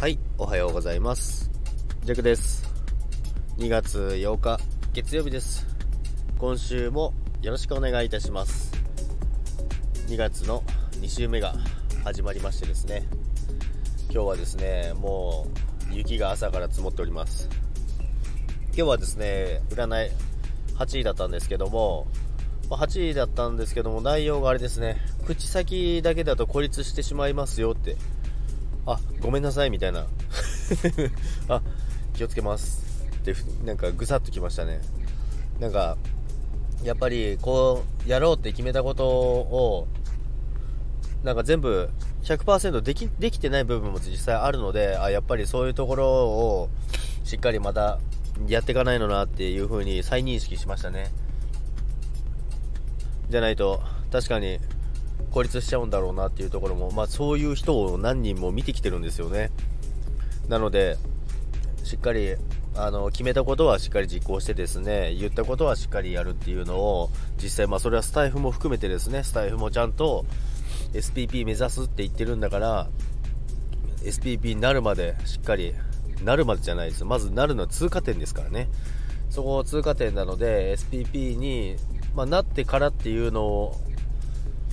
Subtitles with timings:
[0.00, 1.50] はい、おはようございます。
[2.04, 2.66] ジャクです。
[3.58, 4.58] 2月8日、
[4.94, 5.66] 月曜日です。
[6.38, 8.72] 今週もよろしくお願いいたします。
[10.06, 11.54] 2月の2週目が
[12.02, 13.06] 始まりましてですね、
[14.04, 15.48] 今日はですね、も
[15.92, 17.50] う雪が朝から積もっております。
[18.68, 20.10] 今日はですね、占い
[20.76, 22.06] 8位だったんですけども、
[22.70, 24.96] ま8位だったんですけども、内容があれですね、
[25.26, 27.98] 口先だけだと孤立してしまいますよって
[28.92, 30.06] あごめんなさいみたいな。
[31.48, 31.62] あ
[32.14, 33.06] 気をつけます。
[33.16, 34.80] ってなんかぐさっときましたね。
[35.58, 35.96] なんか
[36.82, 39.88] やっぱりこうやろうって決めたことを
[41.22, 41.90] なんか全部
[42.22, 46.68] 100%できできてない部分も実際あるのであやっぱりそういうところを
[47.24, 48.00] しっかりまた
[48.48, 51.12] やっていかないのなっていう風に再認識しましたね。
[53.28, 54.58] じゃないと確かに
[55.30, 59.50] 孤立しちゃうんだろうなっていうところも、まあ、そういう人を何人も見てきてるんですよね。
[60.48, 60.96] なので
[61.84, 62.36] しっかり
[62.74, 67.10] あの決めたことはしっかり実行してですね言ったことはしっかりやるっていうのを
[67.42, 70.24] 実際まあそれはスタイフも含めてですねスタイフもちゃんと
[70.92, 72.88] SPP 目指すって言ってるんだから
[74.02, 75.74] SPP になるまでしっかり
[76.22, 77.04] なるまでじゃないです。
[77.04, 78.68] まずなるのは通過点ですからね。
[79.30, 81.76] そこ通過点なので SPP に、
[82.14, 83.80] まあ、なってからっていうのを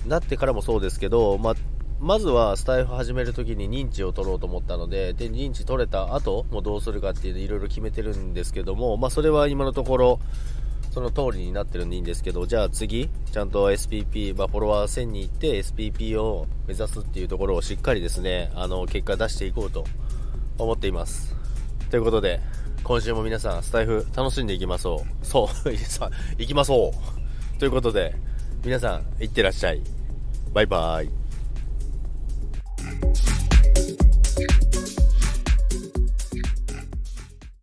[0.07, 1.55] なってからもそうですけど、ま、
[1.99, 10.19] まずはスタイフ始めるときに認知を取ろうと思ったので、で、認知取れた後もどうするかっていうのいろいろ決めてるんですけども、まあ、それは今のところ、
[10.91, 19.85] その通りになってるんでいいんですけど、じゃあ次、ちゃんと SPP、まあ、フォロワー1000に行って SPP を目指すっていうところをしっかりですね、あの、結果出していこうと
[20.57, 21.35] 思っています。
[21.89, 22.39] ということで、
[22.83, 25.25] 今週も皆さん、スタイフ楽しんでいきましょう。
[25.25, 26.93] そう、 さ行きましょ
[27.55, 27.59] う。
[27.59, 28.15] ということで、
[28.63, 29.96] 皆さん、いってらっしゃい。
[30.57, 31.26] バイバイ。